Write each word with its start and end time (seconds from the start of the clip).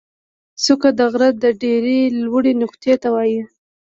څوکه 0.63 0.89
د 0.97 0.99
غره 1.11 1.29
د 1.43 1.45
ډېرې 1.61 1.99
لوړې 2.23 2.53
نقطې 2.61 2.93
ته 3.01 3.07
وایي. 3.15 3.41